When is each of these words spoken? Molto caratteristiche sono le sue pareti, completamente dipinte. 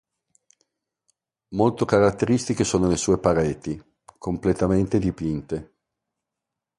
Molto 1.49 1.85
caratteristiche 1.85 2.63
sono 2.63 2.87
le 2.87 2.97
sue 2.97 3.19
pareti, 3.19 3.79
completamente 4.17 4.97
dipinte. 4.97 5.73